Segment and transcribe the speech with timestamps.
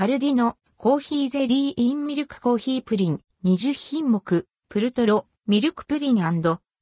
[0.00, 6.16] カルディのコーヒーゼリーインミルクコーヒープリン20品目、プルトロ、ミルクプリン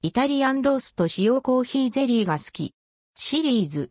[0.02, 2.76] イタリアンロースト使用コーヒーゼリーが好き。
[3.16, 3.90] シリーズ。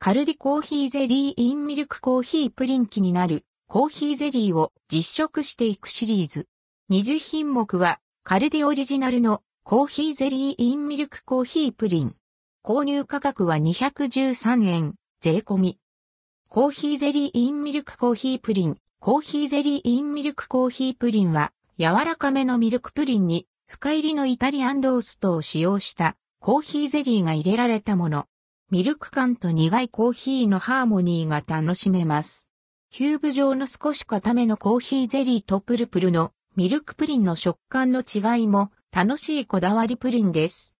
[0.00, 6.48] カルディコーヒーゼリーインミルクコーヒープリン気になるコーヒーゼリーを実食していくシリーズ。
[6.90, 12.16] 20品目はカルディオリジナルのコーヒーゼリーインミルクコーヒープリン。
[12.64, 15.78] 購入価格は213円、税込み。
[16.50, 18.76] コーヒーゼリーインミルクコーヒープリン。
[19.00, 28.26] コーヒーゼリーインミルクコーヒープリンは柔らかめのミルクプリンに深入りのイタリアンローストを使用したコーヒーゼリーが入れられたもの。
[28.70, 32.50] ミルク感と苦いコーヒーのハーモニーが楽しめます。
[32.90, 40.74] キューブ状の少し固めのコーヒーゼリーとプルプルのミルクプリンの食感の違いも楽しいこだわりプリンです。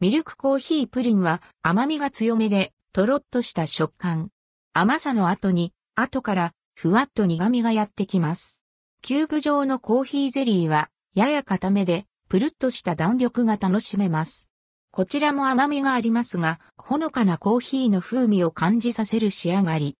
[0.00, 4.30] ミルクコーヒープリンは甘みが強めでとろっとした食感。
[4.72, 8.62] 甘さの後に後からふわっと苦味がやってきます。
[9.00, 14.48] キューブ状のコーヒーゼリーはやや固めでプルッとした弾力が楽しめます。
[14.90, 19.96] こちらも甘みがありますが、ほのかなコーヒーの風味を感じさせる仕上がり。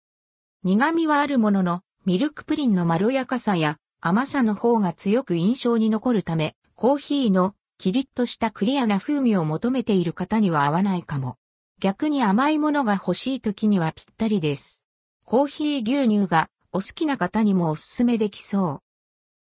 [0.64, 11.36] 苦味はあるものの、ミルクプリンのまろやかさや甘さの方が強く印象に残るため、コーヒーのキリッとしたクリアな風味を求めている方には合わないかも。
[11.80, 14.84] 逆に甘いものが欲しい時にはぴったりです。
[15.24, 18.82] コーヒー牛乳がお好きな方にもおすすめできそ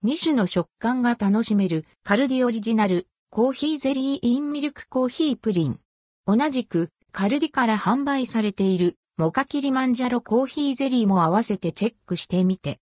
[0.02, 0.08] う。
[0.08, 5.78] 2種の食感が楽しめるカルディオリジナルコーヒーゼリーインミルクコーヒープリン。
[6.26, 12.72] 同じくカルディから販売されているモカキリマンジャロコーヒーゼリーも合わせてチェックしてみて